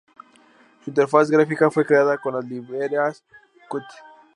Su 0.83 0.89
interfaz 0.89 1.29
gráfica 1.29 1.69
fue 1.69 1.85
creada 1.85 2.17
con 2.17 2.33
las 2.33 2.43
librerías 2.43 3.23
Qt. 3.69 3.83